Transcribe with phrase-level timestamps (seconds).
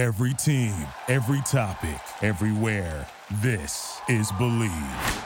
[0.00, 0.72] Every team,
[1.08, 3.06] every topic, everywhere.
[3.42, 5.24] This is Bleav.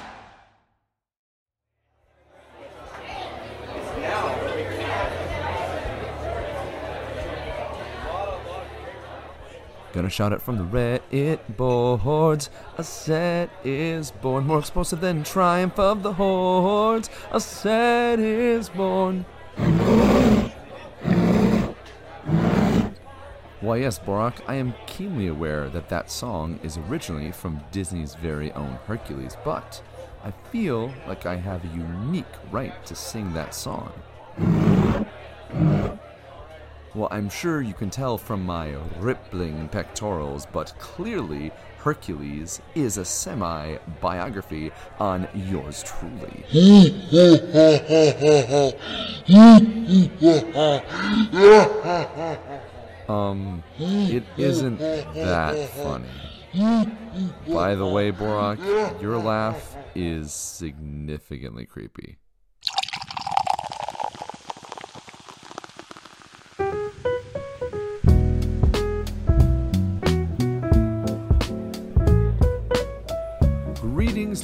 [9.93, 12.51] Gonna shout it from the Reddit boards.
[12.77, 17.11] A set is born, more explosive than triumph of the hordes.
[17.31, 19.25] A set is born.
[23.65, 28.53] Why, yes, Borak, I am keenly aware that that song is originally from Disney's very
[28.53, 29.83] own Hercules, but
[30.23, 33.91] I feel like I have a unique right to sing that song.
[36.95, 43.05] Well, I'm sure you can tell from my rippling pectorals, but clearly Hercules is a
[43.07, 46.45] semi biography on yours truly.
[53.09, 56.09] um, it isn't that funny.
[57.49, 62.19] By the way, Borak, your laugh is significantly creepy.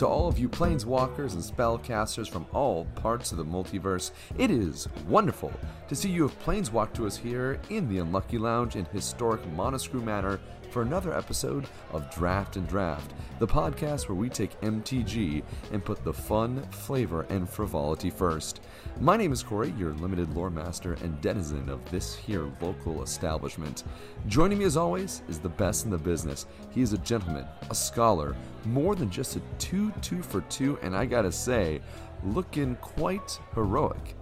[0.00, 4.12] To all of you planeswalkers and spellcasters from all parts of the multiverse.
[4.38, 5.52] It is wonderful
[5.88, 10.02] to see you have planeswalked to us here in the Unlucky Lounge in historic Monoscrew
[10.02, 10.40] Manor
[10.70, 16.04] for another episode of Draft and Draft, the podcast where we take MTG and put
[16.04, 18.60] the fun, flavor, and frivolity first.
[19.00, 23.82] My name is Corey, your limited lore master and denizen of this here local establishment.
[24.28, 26.46] Joining me as always is the best in the business.
[26.70, 30.94] He is a gentleman, a scholar, more than just a 2 2 for 2, and
[30.94, 31.80] I gotta say,
[32.24, 34.14] looking quite heroic.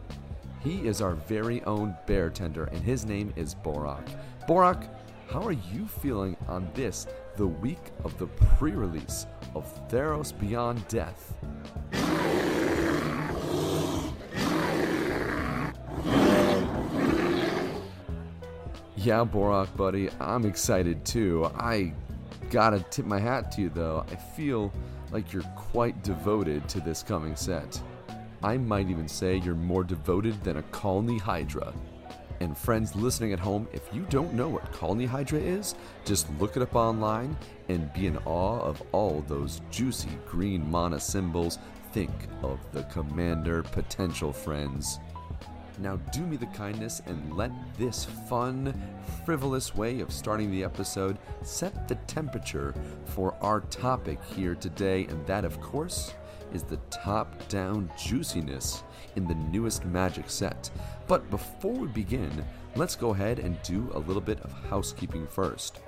[0.61, 4.09] He is our very own bear tender, and his name is Borak.
[4.49, 4.89] Borak,
[5.31, 10.87] how are you feeling on this, the week of the pre release of Theros Beyond
[10.89, 11.35] Death?
[18.97, 21.51] Yeah, Borak, buddy, I'm excited too.
[21.55, 21.93] I
[22.51, 24.05] gotta tip my hat to you though.
[24.11, 24.73] I feel
[25.13, 27.81] like you're quite devoted to this coming set.
[28.43, 31.73] I might even say you're more devoted than a colony hydra.
[32.41, 36.57] And friends listening at home, if you don't know what colony hydra is, just look
[36.57, 37.37] it up online
[37.69, 41.59] and be in awe of all those juicy green mana symbols.
[41.93, 42.13] Think
[42.43, 45.01] of the commander potential friends.
[45.81, 48.75] Now, do me the kindness and let this fun,
[49.25, 52.75] frivolous way of starting the episode set the temperature
[53.05, 56.15] for our topic here today, and that, of course,
[56.53, 58.83] is the top down juiciness
[59.17, 60.71] in the newest Magic set.
[61.07, 62.45] But before we begin,
[62.77, 65.81] let's go ahead and do a little bit of housekeeping first.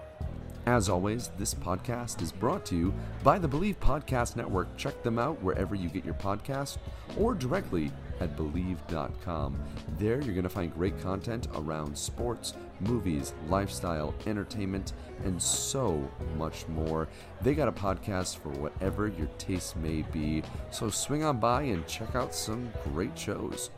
[0.66, 2.94] As always, this podcast is brought to you
[3.25, 4.76] by the Bleav Podcast Network.
[4.76, 6.78] Check them out wherever you get your podcast
[7.19, 9.58] or directly at Bleav.com.
[9.98, 14.92] There, you're going to find great content around sports, movies, lifestyle, entertainment,
[15.25, 17.09] and so much more.
[17.42, 21.86] They got a podcast for whatever your taste may be, so swing on by and
[21.86, 23.70] check out some great shows.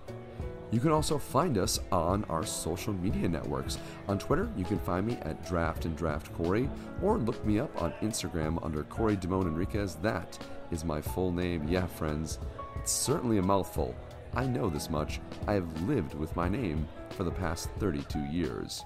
[0.73, 3.77] You can also find us on our social media networks.
[4.09, 6.67] On Twitter, you can find me at Draft and Draft Corey,
[7.03, 9.97] or look me up on Instagram under Corey Damone Enriquez.
[9.97, 10.39] That
[10.71, 11.69] is my full name.
[11.69, 12.39] Yeah, friends,
[12.77, 13.95] it's certainly a mouthful.
[14.35, 15.21] I know this much.
[15.47, 18.85] I have lived with my name for the past 32 years.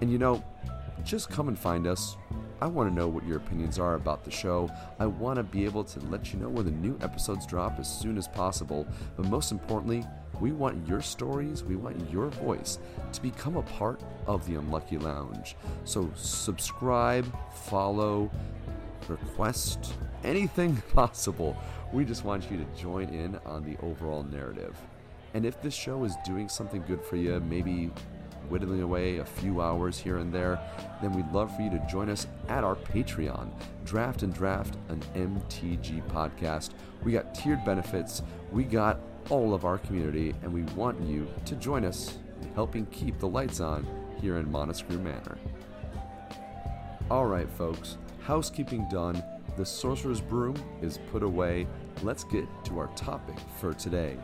[0.00, 0.42] And you know,
[1.04, 2.16] just come and find us.
[2.60, 4.70] I want to know what your opinions are about the show.
[4.98, 7.90] I want to be able to let you know when the new episodes drop as
[7.90, 8.86] soon as possible.
[9.16, 10.04] But most importantly,
[10.40, 12.78] we want your stories, we want your voice
[13.12, 15.56] to become a part of the Unlucky Lounge.
[15.84, 18.30] So subscribe, follow,
[19.08, 21.56] request, anything possible.
[21.92, 24.76] We just want you to join in on the overall narrative.
[25.34, 27.90] And if this show is doing something good for you, maybe
[28.48, 30.60] whittling away a few hours here and there,
[31.00, 33.50] then we'd love for you to join us at our Patreon,
[33.84, 36.70] Draft and Draft, an MTG podcast.
[37.04, 41.54] We got tiered benefits, we got all of our community, and we want you to
[41.54, 43.86] join us in helping keep the lights on
[44.20, 45.38] here in Monoscrew Manor.
[47.10, 49.22] All right, folks, housekeeping done,
[49.60, 51.66] the sorcerer's broom is put away.
[52.02, 54.16] Let's get to our topic for today.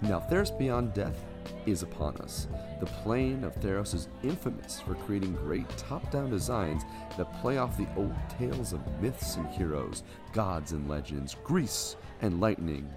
[0.00, 1.24] Now, Theros Beyond Death
[1.66, 2.46] is upon us.
[2.78, 6.84] The plane of Theros is infamous for creating great top down designs
[7.16, 12.40] that play off the old tales of myths and heroes, gods and legends, Greece and
[12.40, 12.88] lightning.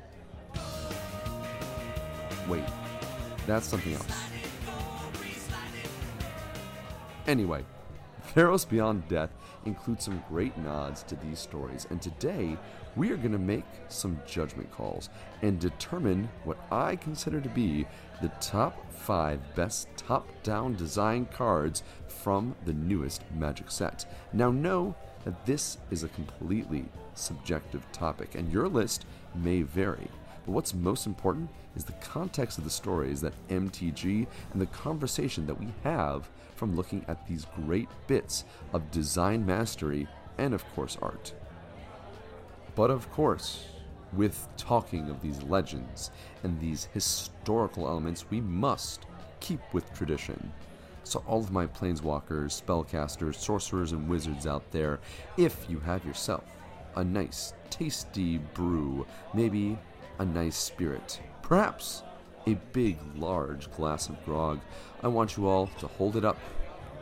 [2.48, 2.66] Wait,
[3.48, 4.24] that's something else.
[7.26, 7.66] Anyway,
[8.36, 9.32] Theros Beyond Death
[9.66, 12.58] includes some great nods to these stories, and today
[12.96, 15.10] we are going to make some judgment calls
[15.42, 17.86] and determine what I consider to be
[18.22, 24.06] the top five best top down design cards from the newest Magic set.
[24.34, 24.96] Now, know
[25.26, 29.06] that this is a completely subjective topic, and your list
[29.36, 30.08] may vary.
[30.46, 35.46] But what's most important is the context of the stories that MTG and the conversation
[35.48, 36.30] that we have
[36.60, 40.06] from looking at these great bits of design mastery
[40.38, 41.34] and, of course, art.
[42.76, 43.64] But of course,
[44.12, 46.12] with talking of these legends
[46.44, 49.06] and these historical elements, we must
[49.40, 50.52] keep with tradition.
[51.06, 55.00] So, all of my planeswalkers, spellcasters, sorcerers, and wizards out there,
[55.38, 56.44] if you have yourself
[56.98, 59.78] a nice, tasty brew, maybe
[60.20, 62.04] a nice spirit, perhaps
[62.48, 64.60] a big, large glass of grog,
[65.04, 66.38] I want you all to hold it up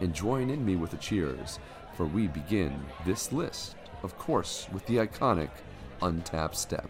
[0.01, 1.59] and join in me with the cheers,
[1.95, 5.49] for we begin this list, of course, with the iconic
[6.01, 6.89] Untapped Step.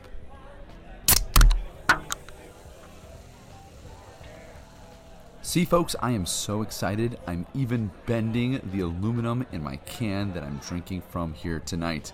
[5.41, 7.17] See, folks, I am so excited.
[7.25, 12.11] I'm even bending the aluminum in my can that I'm drinking from here tonight.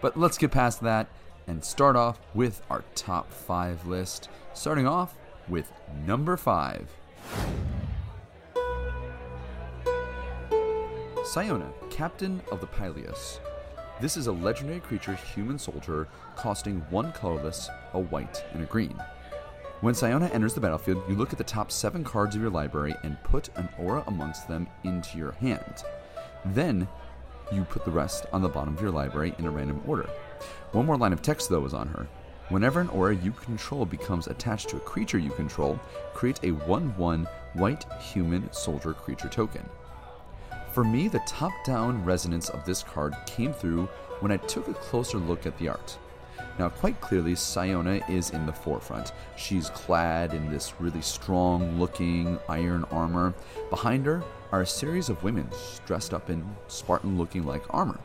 [0.00, 1.08] But let's get past that
[1.48, 4.28] and start off with our top five list.
[4.54, 5.16] Starting off
[5.48, 5.72] with
[6.06, 6.88] number five
[11.24, 13.38] Siona, Captain of the Pyleas.
[14.00, 19.00] This is a legendary creature human soldier costing one colorless, a white, and a green.
[19.80, 22.94] When Siona enters the battlefield, you look at the top seven cards of your library
[23.02, 25.84] and put an aura amongst them into your hand.
[26.44, 26.88] Then,
[27.52, 30.10] you put the rest on the bottom of your library in a random order.
[30.72, 32.08] One more line of text, though, is on her.
[32.52, 35.80] Whenever an aura you control becomes attached to a creature you control,
[36.12, 39.64] create a 1 1 white human soldier creature token.
[40.74, 43.86] For me, the top down resonance of this card came through
[44.20, 45.96] when I took a closer look at the art.
[46.58, 49.12] Now, quite clearly, Siona is in the forefront.
[49.34, 53.32] She's clad in this really strong looking iron armor.
[53.70, 55.48] Behind her are a series of women
[55.86, 57.98] dressed up in Spartan looking like armor.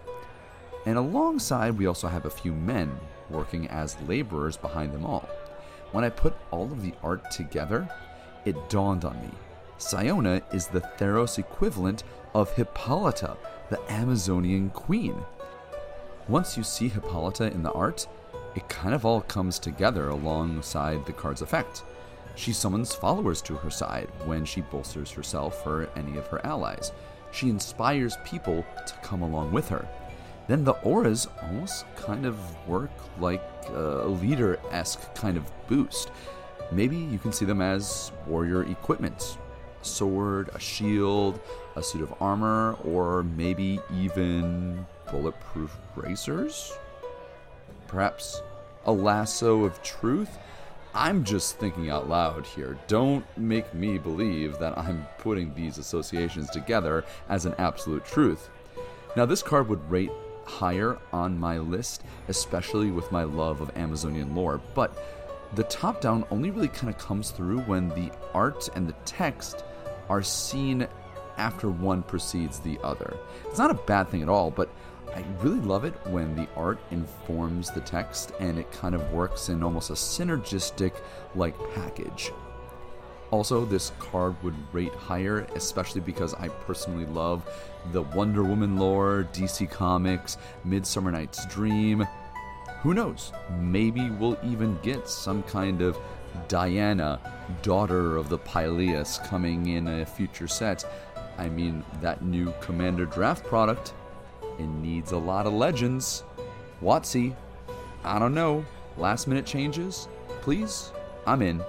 [0.85, 2.97] And alongside, we also have a few men
[3.29, 5.29] working as laborers behind them all.
[5.91, 7.89] When I put all of the art together,
[8.45, 9.29] it dawned on me.
[9.77, 12.03] Siona is the Theros equivalent
[12.33, 13.37] of Hippolyta,
[13.69, 15.15] the Amazonian queen.
[16.27, 18.07] Once you see Hippolyta in the art,
[18.55, 21.83] it kind of all comes together alongside the card's effect.
[22.35, 26.91] She summons followers to her side when she bolsters herself or any of her allies.
[27.31, 29.87] She inspires people to come along with her.
[30.47, 36.11] Then the auras almost kind of work like a leader esque kind of boost.
[36.71, 39.37] Maybe you can see them as warrior equipment
[39.81, 41.39] a sword, a shield,
[41.75, 46.73] a suit of armor, or maybe even bulletproof bracers?
[47.87, 48.41] Perhaps
[48.85, 50.37] a lasso of truth?
[50.93, 52.77] I'm just thinking out loud here.
[52.87, 58.49] Don't make me believe that I'm putting these associations together as an absolute truth.
[59.15, 60.11] Now, this card would rate
[60.47, 64.97] higher on my list, especially with my love of Amazonian lore, but
[65.53, 69.63] the top down only really kind of comes through when the art and the text
[70.09, 70.87] are seen
[71.37, 73.17] after one precedes the other.
[73.45, 74.69] It's not a bad thing at all, but
[75.15, 79.49] I really love it when the art informs the text and it kind of works
[79.49, 80.93] in almost a synergistic
[81.35, 82.31] like package.
[83.29, 87.43] Also, this card would rate higher, especially because I personally love
[87.91, 92.07] the Wonder Woman lore, DC Comics, Midsummer Night's Dream.
[92.81, 93.33] Who knows?
[93.59, 95.97] Maybe we'll even get some kind of
[96.47, 97.19] Diana,
[97.63, 100.85] daughter of the Pyleas, coming in a future set.
[101.37, 103.93] I mean, that new Commander Draft product,
[104.57, 106.23] it needs a lot of legends.
[106.81, 107.35] WotC,
[108.03, 108.65] I don't know,
[108.97, 110.07] last minute changes?
[110.41, 110.91] Please?
[111.25, 111.61] I'm in.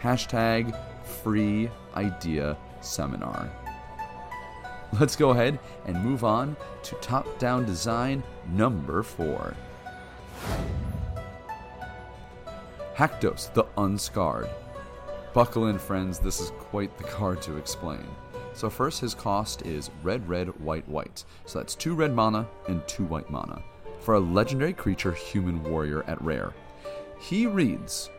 [0.00, 0.76] Hashtag
[1.22, 3.50] free idea seminar.
[4.98, 8.22] Let's go ahead and move on to top down design
[8.52, 9.54] number four.
[12.96, 14.50] Haktos the Unscarred.
[15.32, 18.04] Buckle in, friends, this is quite the card to explain.
[18.52, 21.24] So, first, his cost is red, red, white, white.
[21.46, 23.62] So that's two red mana and two white mana.
[24.00, 26.52] For a legendary creature, human warrior at rare.
[27.20, 28.10] He reads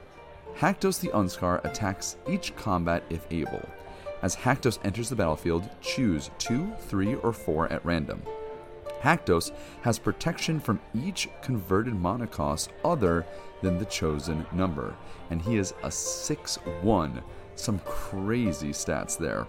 [0.58, 3.68] Haktos the Unscar attacks each combat if able.
[4.22, 8.22] As Haktos enters the battlefield, choose two, three, or four at random.
[9.02, 12.30] Haktos has protection from each converted mana
[12.86, 13.26] other
[13.62, 14.96] than the chosen number,
[15.32, 17.24] and he is a 6 1.
[17.56, 19.48] Some crazy stats there.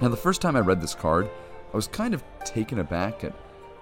[0.00, 1.30] Now, the first time I read this card,
[1.72, 3.34] I was kind of taken aback at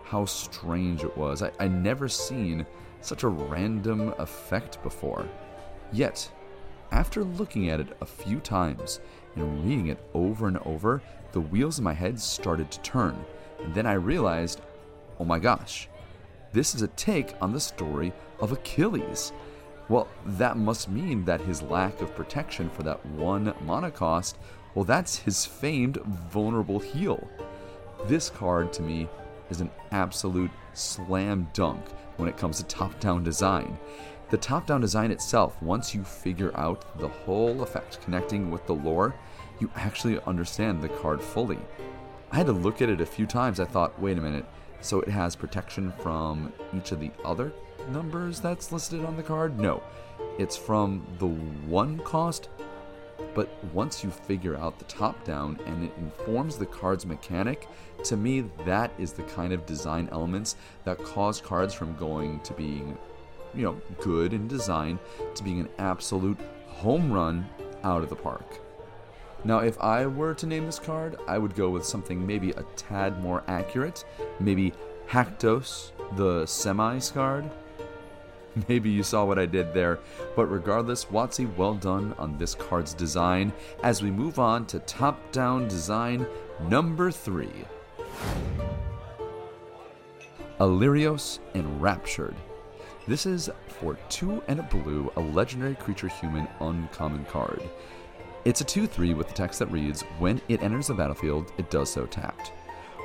[0.04, 1.42] how strange it was.
[1.42, 2.64] I, I never seen
[3.00, 5.28] such a random effect before.
[5.92, 6.30] Yet,
[6.90, 9.00] after looking at it a few times
[9.36, 13.16] and reading it over and over, the wheels in my head started to turn.
[13.62, 14.60] And then I realized,
[15.18, 15.88] oh my gosh,
[16.52, 19.32] this is a take on the story of Achilles.
[19.88, 24.38] Well, that must mean that his lack of protection for that one mana cost,
[24.74, 25.96] well, that's his famed
[26.30, 27.28] vulnerable heel.
[28.06, 29.08] This card, to me,
[29.50, 31.84] is an absolute slam dunk
[32.16, 33.78] when it comes to top down design.
[34.34, 38.74] The top down design itself, once you figure out the whole effect connecting with the
[38.74, 39.14] lore,
[39.60, 41.60] you actually understand the card fully.
[42.32, 43.60] I had to look at it a few times.
[43.60, 44.44] I thought, wait a minute,
[44.80, 47.52] so it has protection from each of the other
[47.90, 49.56] numbers that's listed on the card?
[49.60, 49.84] No,
[50.36, 52.48] it's from the one cost.
[53.36, 57.68] But once you figure out the top down and it informs the card's mechanic,
[58.02, 62.52] to me, that is the kind of design elements that cause cards from going to
[62.52, 62.98] being,
[63.56, 64.98] you know, good in design
[65.34, 67.48] to being an absolute home run
[67.82, 68.60] out of the park.
[69.44, 72.64] Now, if I were to name this card, I would go with something maybe a
[72.76, 74.04] tad more accurate.
[74.40, 74.72] Maybe
[75.08, 77.50] Haktos, the semi card.
[78.68, 79.98] Maybe you saw what I did there,
[80.36, 85.32] but regardless, WotC, well done on this card's design as we move on to top
[85.32, 86.24] down design
[86.68, 87.64] number three.
[90.60, 92.36] Alirios Enraptured.
[93.06, 97.62] This is for two and a blue, a legendary creature human uncommon card.
[98.46, 101.70] It's a 2 3 with the text that reads When it enters the battlefield, it
[101.70, 102.52] does so tapped.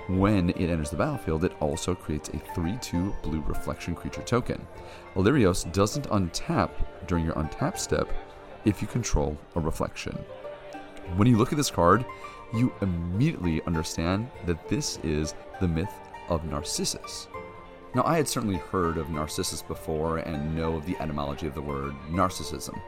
[0.07, 4.65] When it enters the battlefield, it also creates a 3 2 blue reflection creature token.
[5.15, 6.71] Alirios doesn't untap
[7.05, 8.09] during your untap step
[8.63, 10.17] if you control a reflection.
[11.17, 12.05] When you look at this card,
[12.53, 15.93] you immediately understand that this is the myth
[16.29, 17.27] of Narcissus.
[17.95, 21.61] Now, I had certainly heard of Narcissus before and know of the etymology of the
[21.61, 22.79] word narcissism.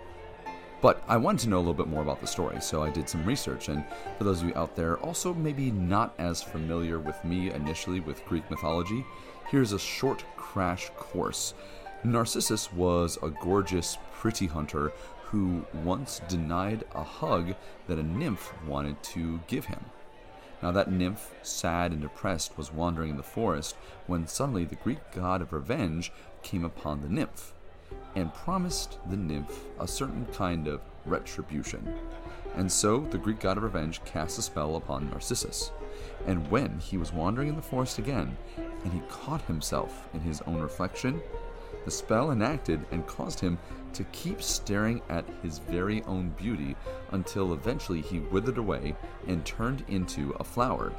[0.80, 3.10] But I wanted to know a little bit more about the story, so I did
[3.10, 3.70] some research.
[3.70, 3.84] And
[4.18, 8.26] for those of you out there also maybe not as familiar with me initially with
[8.26, 9.06] Greek mythology,
[9.50, 11.56] here's a short crash course.
[12.04, 14.92] Narcissus was a gorgeous, pretty hunter
[15.26, 17.56] who once denied a hug
[17.88, 19.84] that a nymph wanted to give him.
[20.62, 23.76] Now, that nymph, sad and depressed, was wandering in the forest
[24.08, 26.12] when suddenly the Greek god of revenge
[26.44, 27.54] came upon the nymph
[28.16, 31.96] and promised the nymph a certain kind of retribution.
[32.56, 35.72] And so the Greek god of revenge cast a spell upon Narcissus.
[36.28, 40.42] And when he was wandering in the forest again, and he caught himself in his
[40.42, 41.22] own reflection,
[41.86, 43.58] the spell enacted and caused him
[43.94, 46.76] to keep staring at his very own beauty
[47.12, 48.96] until eventually he withered away
[49.28, 50.94] and turned into a flower.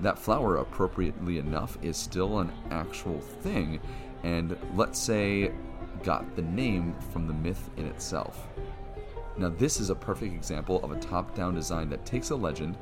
[0.00, 3.80] That flower, appropriately enough, is still an actual thing,
[4.22, 5.52] and let's say
[6.02, 8.48] got the name from the myth in itself.
[9.36, 12.76] Now, this is a perfect example of a top down design that takes a legend,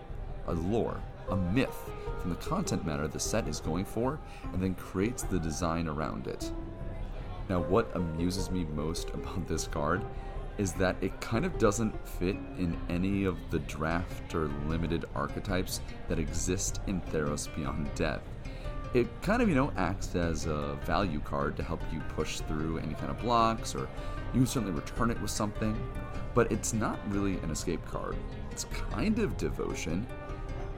[0.46, 1.90] a lore, a myth
[2.20, 4.18] from the content matter the set is going for,
[4.52, 6.50] and then creates the design around it.
[7.48, 10.02] Now, what amuses me most about this card
[10.58, 15.80] is that it kind of doesn't fit in any of the draft or limited archetypes
[16.08, 18.22] that exist in Theros Beyond Death
[18.94, 22.78] it kind of, you know, acts as a value card to help you push through
[22.78, 23.88] any kind of blocks, or
[24.32, 25.78] you can certainly return it with something.
[26.34, 28.16] But it's not really an escape card.
[28.50, 30.06] It's kind of devotion.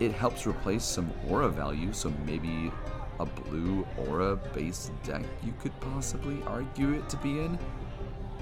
[0.01, 2.73] It helps replace some aura value, so maybe
[3.21, 7.59] a blue aura based deck you could possibly argue it to be in.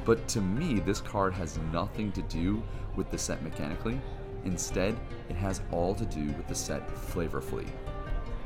[0.04, 2.62] But to me, this card has nothing to do
[2.96, 4.00] with the set mechanically.
[4.44, 4.96] Instead,
[5.28, 7.66] it has all to do with the set flavorfully.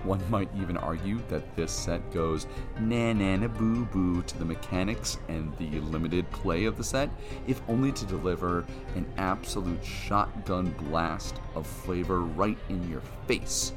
[0.04, 2.48] One might even argue that this set goes
[2.80, 7.08] na na na boo boo to the mechanics and the limited play of the set,
[7.46, 8.64] if only to deliver
[8.96, 13.74] an absolute shotgun blast of flavor right in your face.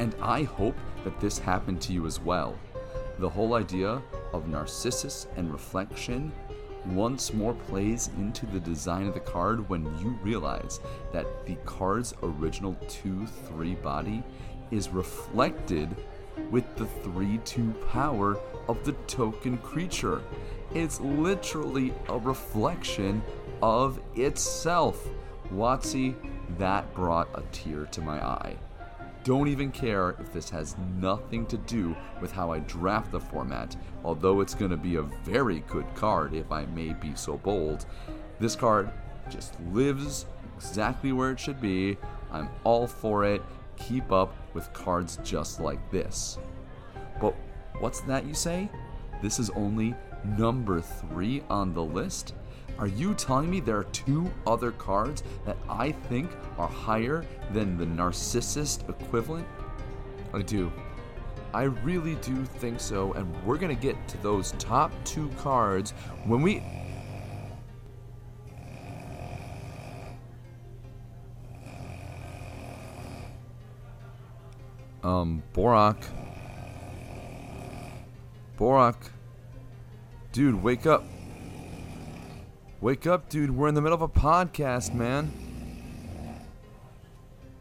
[0.00, 2.58] And I hope that this happened to you as well.
[3.18, 4.00] The whole idea
[4.32, 6.32] of Narcissus and reflection
[6.86, 10.80] once more plays into the design of the card when you realize
[11.12, 14.22] that the card's original 2 3 body
[14.70, 15.94] is reflected
[16.50, 18.38] with the 3 2 power
[18.68, 20.22] of the token creature.
[20.74, 23.22] It's literally a reflection
[23.60, 25.06] of itself.
[25.52, 26.14] WotC,
[26.56, 28.56] that brought a tear to my eye.
[29.22, 33.76] Don't even care if this has nothing to do with how I draft the format,
[34.02, 37.84] although it's going to be a very good card if I may be so bold.
[38.38, 38.90] This card
[39.28, 40.24] just lives
[40.56, 41.98] exactly where it should be.
[42.32, 43.42] I'm all for it.
[43.76, 46.38] Keep up with cards just like this.
[47.20, 47.34] But
[47.78, 48.70] what's that you say?
[49.20, 52.34] This is only number three on the list?
[52.78, 57.76] Are you telling me there are two other cards that I think are higher than
[57.76, 59.46] the Narcissist equivalent?
[60.32, 60.72] I do.
[61.52, 65.90] I really do think so, and we're gonna get to those top two cards
[66.24, 66.62] when we.
[75.02, 76.02] Um, Borak.
[78.58, 78.96] Borak.
[80.32, 81.04] Dude, wake up.
[82.80, 83.50] Wake up, dude.
[83.50, 85.32] We're in the middle of a podcast, man.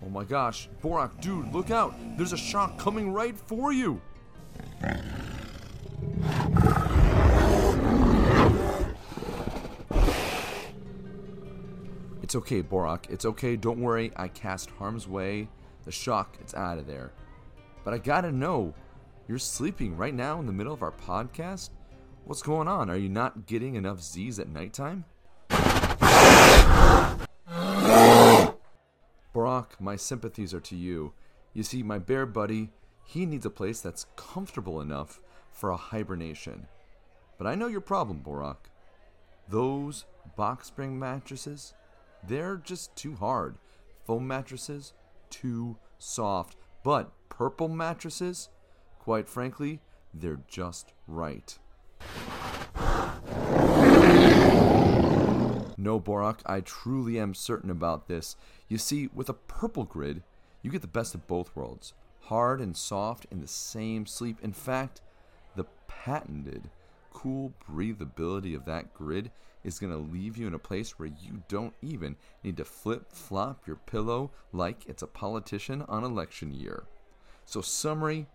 [0.05, 0.69] Oh my gosh.
[0.83, 1.95] Borak, dude, look out.
[2.15, 3.99] There's a shark coming right for you.
[12.21, 13.09] It's okay, Borak.
[13.09, 13.55] It's okay.
[13.55, 14.11] Don't worry.
[14.15, 15.49] I cast Harm's Way.
[15.85, 17.11] The shock, it's out of there.
[17.83, 18.75] But I gotta know,
[19.27, 21.71] you're sleeping right now in the middle of our podcast?
[22.25, 22.89] What's going on?
[22.89, 25.05] Are you not getting enough Z's at nighttime?
[29.33, 31.13] Borak, my sympathies are to you.
[31.53, 32.71] You see, my bear buddy,
[33.05, 35.19] he needs a place that's comfortable enough
[35.51, 36.67] for a hibernation.
[37.38, 38.69] But I know your problem, Borak.
[39.47, 41.73] Those box spring mattresses,
[42.27, 43.55] they're just too hard.
[44.05, 44.93] Foam mattresses,
[45.29, 46.55] too soft.
[46.83, 48.49] But purple mattresses,
[48.99, 49.79] quite frankly,
[50.13, 51.57] they're just right.
[55.79, 58.36] No, Borak, I truly am certain about this.
[58.67, 60.24] You see, with a purple grid,
[60.62, 61.93] you get the best of both worlds
[62.24, 64.38] hard and soft in the same sleep.
[64.43, 65.00] In fact,
[65.55, 66.69] the patented
[67.13, 69.31] cool breathability of that grid
[69.63, 73.13] is going to leave you in a place where you don't even need to flip
[73.13, 76.83] flop your pillow like it's a politician on election year.
[77.45, 78.27] So, summary,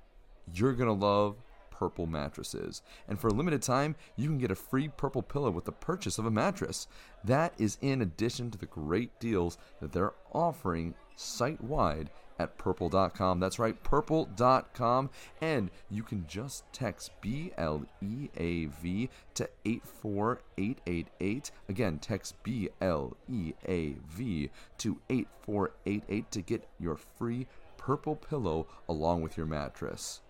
[0.54, 1.36] you're going to love
[1.78, 2.82] purple mattresses.
[3.08, 6.18] And for a limited time, you can get a free purple pillow with the purchase
[6.18, 6.86] of a mattress.
[7.24, 13.40] That is in addition to the great deals that they're offering site wide at purple.com.
[13.40, 15.10] That's right, purple.com.
[15.40, 21.50] And you can just text B L E A V to 84888.
[21.68, 28.66] Again, text B L E A V to 8488 to get your free purple pillow
[28.88, 30.20] along with your mattress.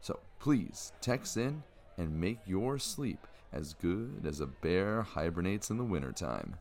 [0.00, 1.62] So please text in
[1.98, 6.56] and make your sleep as good as a bear hibernates in the wintertime.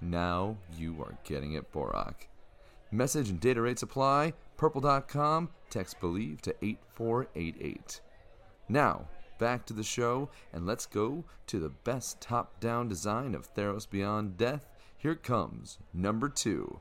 [0.00, 2.28] Now you are getting it, Borak.
[2.92, 4.34] Message and data rates apply.
[4.56, 5.48] Purple.com.
[5.70, 8.00] Text Bleav to 8488.
[8.68, 13.52] Now, back to the show, and let's go to the best top down design of
[13.52, 14.68] Theros Beyond Death.
[14.96, 16.80] Here comes number two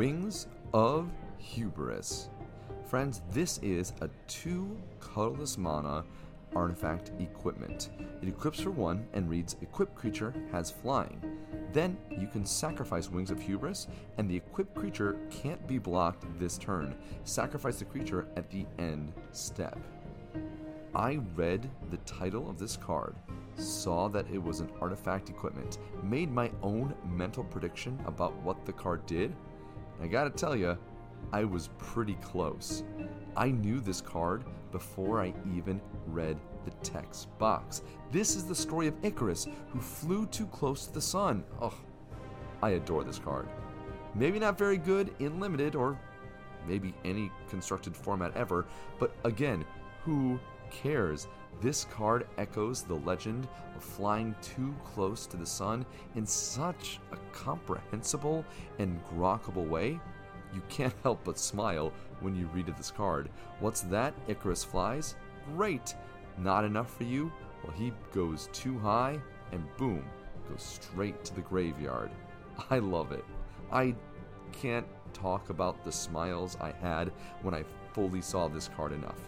[0.00, 2.30] Wings of Hubris.
[2.86, 6.04] Friends, this is a two colorless mana
[6.56, 7.90] artifact equipment.
[8.22, 11.20] It equips for one and reads Equipped creature has flying.
[11.74, 16.56] Then you can sacrifice Wings of Hubris, and the equipped creature can't be blocked this
[16.56, 16.94] turn.
[17.24, 19.78] Sacrifice the creature at the end step.
[20.94, 23.16] I read the title of this card,
[23.56, 28.72] saw that it was an artifact equipment, made my own mental prediction about what the
[28.72, 29.36] card did.
[30.02, 30.78] I gotta tell you,
[31.32, 32.82] I was pretty close.
[33.36, 37.82] I knew this card before I even read the text box.
[38.10, 41.44] This is the story of Icarus, who flew too close to the sun.
[41.60, 41.74] Oh,
[42.62, 43.48] I adore this card.
[44.14, 45.98] Maybe not very good in limited or
[46.66, 48.66] maybe any constructed format ever,
[48.98, 49.64] but again,
[50.04, 50.38] who
[50.70, 51.28] cares?
[51.60, 57.16] This card echoes the legend of flying too close to the sun in such a
[57.32, 58.44] comprehensible
[58.78, 60.00] and grokkable way.
[60.54, 63.28] You can't help but smile when you read this card.
[63.60, 64.14] What's that?
[64.28, 65.16] Icarus flies?
[65.54, 65.94] Great!
[66.38, 67.30] Not enough for you?
[67.62, 69.20] Well, he goes too high,
[69.52, 70.04] and boom,
[70.48, 72.10] goes straight to the graveyard.
[72.70, 73.24] I love it.
[73.70, 73.94] I
[74.52, 79.18] can't talk about the smiles I had when I fully saw this card enough.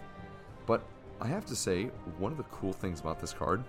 [0.66, 0.82] But
[1.22, 1.84] I have to say,
[2.18, 3.62] one of the cool things about this card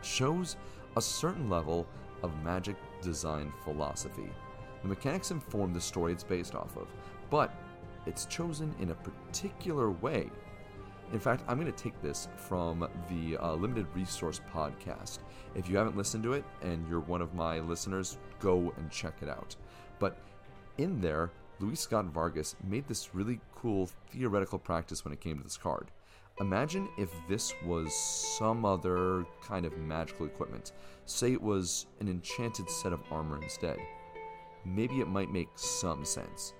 [0.00, 0.56] shows
[0.96, 1.86] a certain level
[2.22, 4.30] of magic design philosophy.
[4.80, 6.88] The mechanics inform the story it's based off of,
[7.28, 7.54] but
[8.06, 10.30] it's chosen in a particular way.
[11.12, 15.18] In fact, I'm going to take this from the uh, Limited Resource podcast.
[15.54, 19.16] If you haven't listened to it and you're one of my listeners, go and check
[19.20, 19.54] it out.
[19.98, 20.16] But
[20.78, 25.44] in there, Luis Scott Vargas made this really cool theoretical practice when it came to
[25.44, 25.90] this card.
[26.40, 30.72] Imagine if this was some other kind of magical equipment.
[31.04, 33.78] Say it was an enchanted set of armor instead.
[34.64, 36.54] Maybe it might make some sense,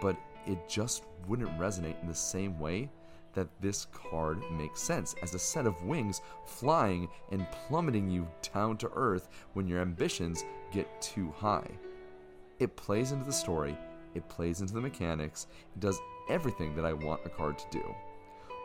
[0.00, 2.88] but it just wouldn't resonate in the same way
[3.34, 8.76] that this card makes sense as a set of wings flying and plummeting you down
[8.78, 11.68] to earth when your ambitions get too high.
[12.60, 13.76] It plays into the story,
[14.14, 15.98] it plays into the mechanics, it does
[16.30, 17.94] everything that I want a card to do.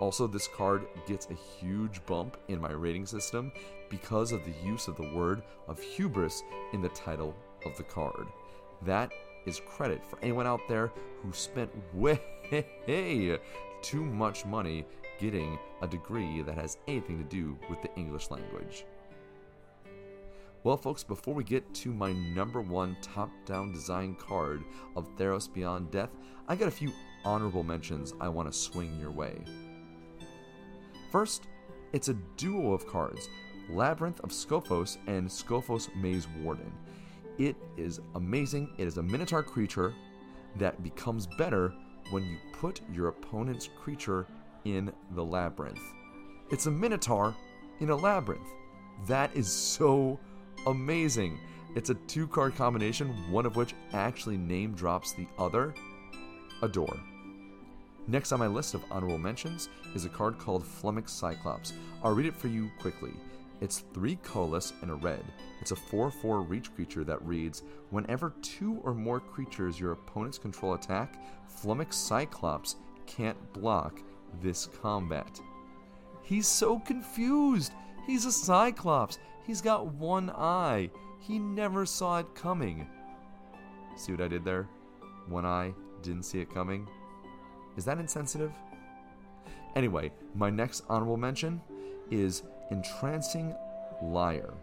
[0.01, 3.51] Also, this card gets a huge bump in my rating system
[3.87, 6.41] because of the use of the word of hubris
[6.73, 7.35] in the title
[7.67, 8.25] of the card.
[8.81, 9.11] That
[9.45, 12.19] is credit for anyone out there who spent way
[13.83, 14.85] too much money
[15.19, 18.85] getting a degree that has anything to do with the English language.
[20.63, 24.63] Well, folks, before we get to my number one top down design card
[24.95, 26.09] of Theros Beyond Death,
[26.47, 26.91] I got a few
[27.23, 29.43] honorable mentions I want to swing your way.
[31.11, 31.47] First,
[31.91, 33.27] it's a duo of cards
[33.69, 36.71] Labyrinth of Skophos and Skophos Maze Warden.
[37.37, 38.69] It is amazing.
[38.77, 39.93] It is a Minotaur creature
[40.57, 41.73] that becomes better
[42.11, 44.25] when you put your opponent's creature
[44.65, 45.81] in the labyrinth.
[46.49, 47.35] It's a Minotaur
[47.79, 48.47] in a labyrinth.
[49.07, 50.19] That is so
[50.65, 51.39] amazing.
[51.75, 55.73] It's a two card combination, one of which actually name drops the other.
[56.61, 56.99] Adore.
[58.07, 61.73] Next on my list of honorable mentions is a card called Flummox Cyclops.
[62.03, 63.13] I'll read it for you quickly.
[63.61, 65.23] It's three colorless and a red.
[65.61, 70.39] It's a 4 4 reach creature that reads Whenever two or more creatures your opponents
[70.39, 71.15] control attack,
[71.47, 74.01] Flummox Cyclops can't block
[74.41, 75.39] this combat.
[76.23, 77.73] He's so confused!
[78.07, 79.19] He's a Cyclops!
[79.45, 80.89] He's got one eye!
[81.19, 82.87] He never saw it coming.
[83.95, 84.67] See what I did there?
[85.27, 86.87] One eye, didn't see it coming.
[87.81, 88.51] Is that insensitive?
[89.75, 91.59] Anyway, my next honorable mention
[92.11, 93.55] is Entrancing
[94.03, 94.53] Lyre.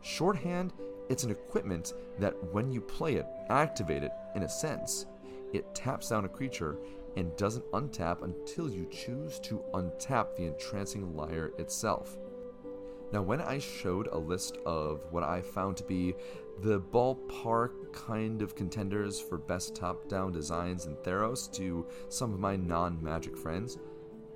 [0.00, 0.72] Shorthand,
[1.08, 5.06] it's an equipment that when you play it, activate it in a sense,
[5.52, 6.78] it taps down a creature
[7.16, 12.16] and doesn't untap until you choose to untap the entrancing lyre itself.
[13.12, 16.14] Now, when I showed a list of what I found to be
[16.62, 22.38] the ballpark kind of contenders for best top down designs in Theros to some of
[22.38, 23.78] my non magic friends,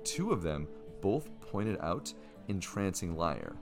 [0.03, 0.67] two of them
[0.99, 2.13] both pointed out
[2.47, 3.55] Entrancing Lyre.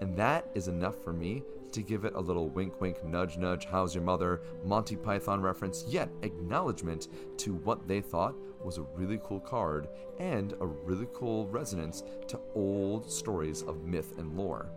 [0.00, 3.66] And that is enough for me to give it a little wink wink, nudge nudge,
[3.66, 7.08] how's your mother, Monty Python reference, yet acknowledgement
[7.38, 8.34] to what they thought
[8.64, 14.18] was a really cool card and a really cool resonance to old stories of myth
[14.18, 14.70] and lore.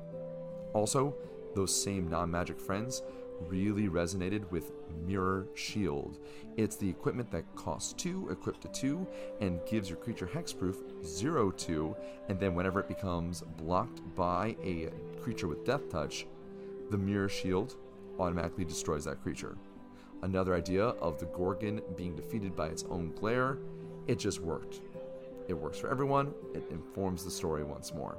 [0.74, 1.16] Also,
[1.56, 3.04] those same non magic friends
[3.48, 4.72] really resonated with
[5.06, 6.20] Mirror Shield.
[6.58, 9.08] It's the equipment that costs 2, equipped to 2,
[9.40, 11.96] and gives your creature hexproof 0 2,
[12.30, 14.90] and then whenever it becomes blocked by a
[15.22, 16.26] creature with Death Touch,
[16.90, 17.76] the Mirror Shield
[18.20, 19.58] automatically destroys that creature.
[20.24, 23.58] Another idea of the Gorgon being defeated by its own glare,
[24.08, 24.82] it just worked.
[25.48, 28.18] It works for everyone, it informs the story once more.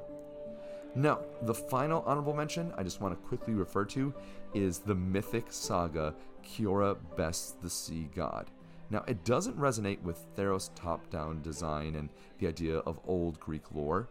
[0.94, 4.12] Now, the final honorable mention I just want to quickly refer to
[4.54, 8.50] is the mythic saga Kiora Bests the Sea God.
[8.90, 13.72] Now, it doesn't resonate with Theros top down design and the idea of old Greek
[13.72, 14.08] lore,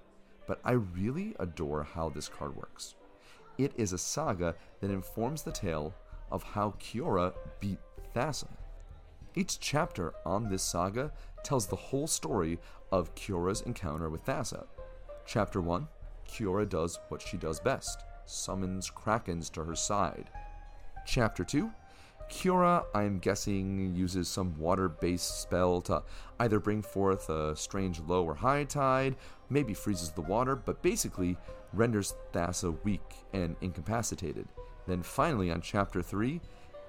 [0.48, 2.96] but I really adore how this card works.
[3.58, 5.94] It is a saga that informs the tale
[6.32, 7.80] of how Kiora beat
[8.16, 8.48] Thassa.
[9.36, 11.12] Each chapter on this saga
[11.44, 12.60] tells the whole story
[12.92, 14.66] of Kiora's encounter with Thassa.
[15.26, 15.88] Chapter 1
[16.28, 20.30] Kiora does what she does best summons krakens to her side.
[21.06, 21.72] Chapter 2
[22.32, 26.02] Kiora, I'm guessing, uses some water based spell to
[26.40, 29.18] either bring forth a strange low or high tide,
[29.50, 31.38] maybe freezes the water, but basically
[31.74, 33.02] renders Thassa weak
[33.34, 34.48] and incapacitated.
[34.88, 36.40] Then finally, on chapter 3,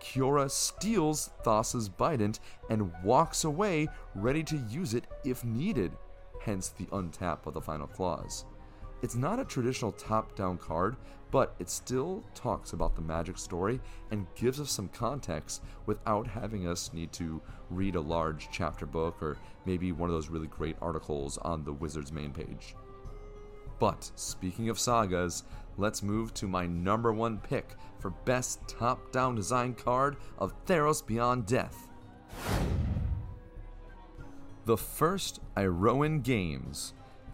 [0.00, 2.38] Kiora steals Thassa's Bident
[2.70, 5.92] and walks away, ready to use it if needed,
[6.40, 8.44] hence the untap of the final clause.
[9.02, 10.96] It's not a traditional top down card,
[11.32, 13.80] but it still talks about the magic story
[14.12, 19.20] and gives us some context without having us need to read a large chapter book
[19.20, 22.76] or maybe one of those really great articles on the Wizard's main page.
[23.80, 25.42] But speaking of sagas,
[25.76, 31.04] let's move to my number one pick for best top down design card of Theros
[31.04, 31.88] Beyond Death.
[34.64, 36.92] The first Iroan Games.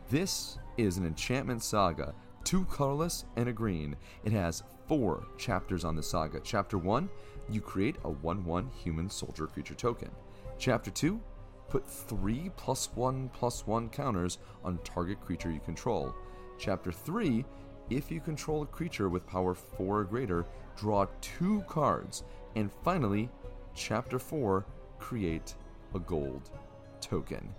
[0.08, 2.14] This is an enchantment saga,
[2.44, 3.96] two colorless and a green.
[4.24, 6.40] It has four chapters on the saga.
[6.42, 7.10] Chapter 1,
[7.50, 10.10] you create a 1 1 human soldier creature token.
[10.58, 11.20] Chapter 2,
[11.68, 16.14] Put 3 plus 1 plus 1 counters on target creature you control.
[16.58, 17.44] Chapter 3
[17.90, 22.24] If you control a creature with power 4 or greater, draw 2 cards.
[22.56, 23.28] And finally,
[23.74, 24.64] Chapter 4
[24.98, 25.54] Create
[25.94, 26.50] a gold
[27.00, 27.54] token.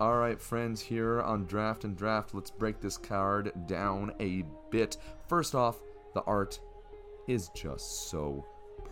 [0.00, 4.96] Alright, friends, here on Draft and Draft, let's break this card down a bit.
[5.28, 5.78] First off,
[6.14, 6.58] the art
[7.28, 8.42] is just so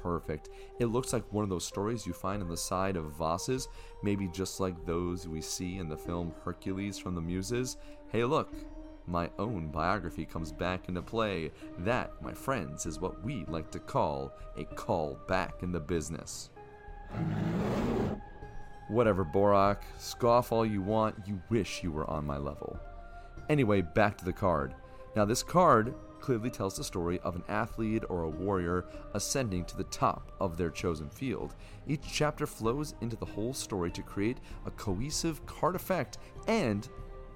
[0.03, 0.51] perfect.
[0.79, 3.69] It looks like one of those stories you find on the side of vases,
[4.03, 7.79] maybe just like those we see in the film Hercules from the Muses.
[8.13, 8.53] Hey, look,
[9.07, 11.51] my own biography comes back into play.
[11.79, 16.51] That, my friends, is what we like to call a call back in the business.
[18.89, 19.79] Whatever, Borak.
[19.99, 21.15] Scoff all you want.
[21.27, 22.79] You wish you were on my level.
[23.49, 24.75] Anyway, back to the card.
[25.15, 29.77] Now, this card clearly tells the story of an athlete or a warrior ascending to
[29.77, 31.55] the top of their chosen field.
[31.87, 36.89] Each chapter flows into the whole story to create a cohesive card effect and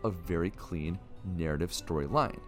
[0.05, 0.99] a very clean
[1.37, 2.41] narrative storyline.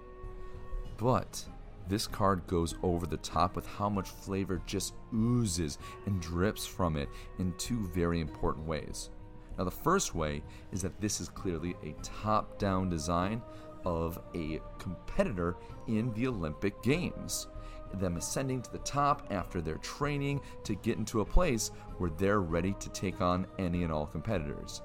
[0.97, 1.45] But
[1.89, 6.97] this card goes over the top with how much flavor just oozes and drips from
[6.97, 9.11] it in two very important ways.
[9.59, 10.43] Now, the first way
[10.73, 13.43] is that this is clearly a top down design
[13.85, 17.49] of a competitor in the Olympic Games.
[17.93, 22.41] Them ascending to the top after their training to get into a place where they're
[22.41, 24.83] ready to take on any and all competitors.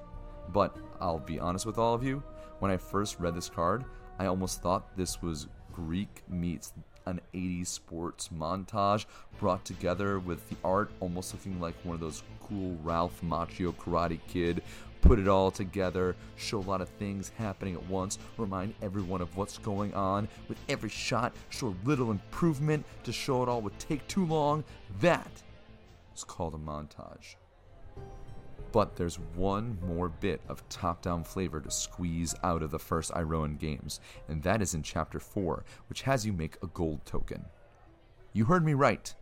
[0.50, 2.22] But I'll be honest with all of you,
[2.60, 3.84] when I first read this card,
[4.18, 6.72] I almost thought this was Greek meets
[7.10, 9.04] an 80s sports montage
[9.38, 14.18] brought together with the art almost looking like one of those cool Ralph Macchio Karate
[14.28, 14.62] Kid.
[15.02, 19.34] Put it all together, show a lot of things happening at once, remind everyone of
[19.36, 20.28] what's going on.
[20.48, 22.84] With every shot, show a little improvement.
[23.04, 24.62] To show it all would take too long.
[25.00, 25.30] That
[26.14, 27.36] is called a montage.
[28.72, 33.10] But there's one more bit of top down flavor to squeeze out of the first
[33.12, 37.44] Iroan games, and that is in Chapter 4, which has you make a gold token.
[38.32, 39.12] You heard me right.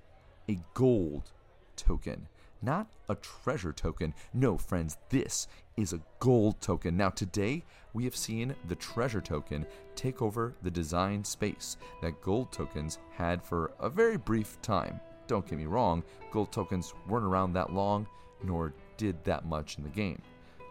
[0.50, 1.32] A gold
[1.76, 2.28] token.
[2.61, 4.12] Not a treasure token.
[4.34, 6.96] No, friends, this is a gold token.
[6.96, 12.52] Now, today, we have seen the treasure token take over the design space that gold
[12.52, 15.00] tokens had for a very brief time.
[15.26, 18.06] Don't get me wrong, gold tokens weren't around that long,
[18.42, 20.20] nor did that much in the game.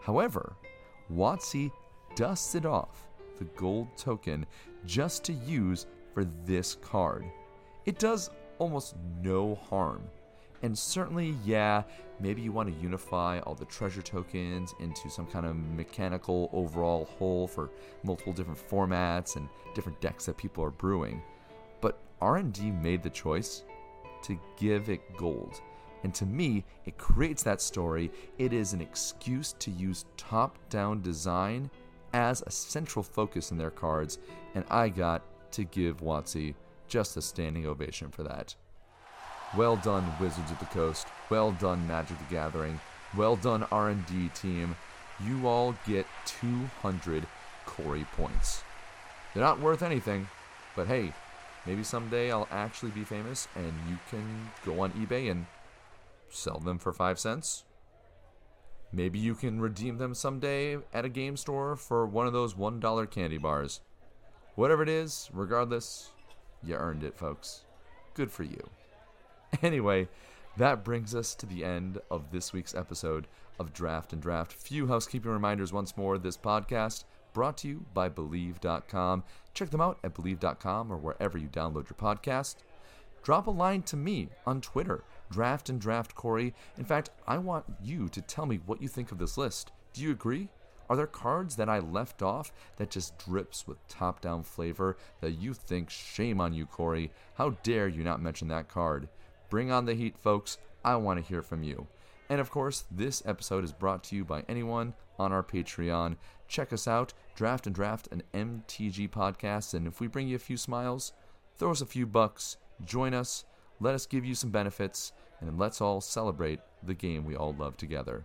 [0.02, 0.54] However,
[1.12, 1.72] WotC
[2.14, 4.46] dusted off the gold token
[4.86, 7.24] just to use for this card.
[7.86, 10.02] It does almost no harm.
[10.62, 11.84] And certainly, yeah,
[12.20, 17.04] maybe you want to unify all the treasure tokens into some kind of mechanical overall
[17.04, 17.70] whole for
[18.02, 21.22] multiple different formats and different decks that people are brewing.
[21.80, 23.62] But R&D made the choice
[24.22, 25.60] to give it gold
[26.02, 28.10] and to me, it creates that story.
[28.38, 31.70] It is an excuse to use top down design
[32.12, 34.18] as a central focus in their cards,
[34.54, 36.54] and I got to give WotC
[36.88, 38.54] just a standing ovation for that.
[39.56, 41.06] Well done, Wizards of the Coast.
[41.30, 42.78] Well done, Magic the Gathering.
[43.16, 44.76] Well done, R&D team.
[45.24, 47.26] You all get 200
[47.64, 48.62] Corey points.
[49.32, 50.28] They're not worth anything,
[50.76, 51.12] but hey,
[51.66, 55.46] maybe someday I'll actually be famous and you can go on eBay and
[56.30, 57.64] sell them for 5 cents.
[58.92, 63.10] Maybe you can redeem them someday at a game store for one of those $1
[63.10, 63.80] candy bars.
[64.54, 66.10] Whatever it is, regardless,
[66.62, 67.64] you earned it, folks.
[68.14, 68.68] Good for you.
[69.62, 70.06] Anyway,
[70.58, 73.26] that brings us to the end of this week's episode
[73.58, 74.52] of Draft and Draft.
[74.52, 79.24] Few housekeeping reminders once more this podcast brought to you by Bleav.com.
[79.54, 82.56] Check them out at Bleav.com or wherever you download your podcast.
[83.22, 86.54] Drop a line to me on Twitter Draft and Draft Corey.
[86.76, 89.72] In fact, I want you to tell me what you think of this list.
[89.92, 90.48] Do you agree?
[90.90, 95.32] Are there cards that I left off that just drips with top down flavor that
[95.32, 97.10] you think shame on you, Corey?
[97.34, 99.08] How dare you not mention that card?
[99.50, 100.56] Bring on the heat, folks.
[100.84, 101.86] I want to hear from you.
[102.30, 106.16] And of course, this episode is brought to you by anyone on our Patreon.
[106.46, 109.74] Check us out, Draft and Draft, an MTG podcast.
[109.74, 111.12] And if we bring you a few smiles,
[111.56, 113.44] throw us a few bucks, join us,
[113.80, 117.76] let us give you some benefits, and let's all celebrate the game we all love
[117.76, 118.24] together.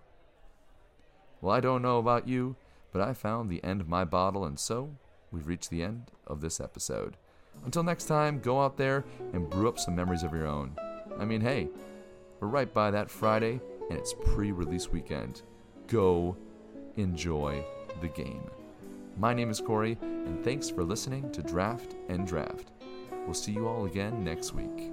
[1.41, 2.55] Well, I don't know about you,
[2.91, 4.95] but I found the end of my bottle, and so
[5.31, 7.17] we've reached the end of this episode.
[7.65, 10.75] Until next time, go out there and brew up some memories of your own.
[11.19, 11.67] I mean, hey,
[12.39, 15.41] we're right by that Friday, and it's pre release weekend.
[15.87, 16.35] Go
[16.95, 17.63] enjoy
[18.01, 18.49] the game.
[19.17, 22.71] My name is Corey, and thanks for listening to Draft and Draft.
[23.25, 24.92] We'll see you all again next week.